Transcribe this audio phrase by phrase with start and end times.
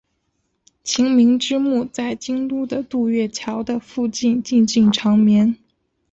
[0.83, 5.55] 晴明之墓在京都的渡月桥的附近静静长眠。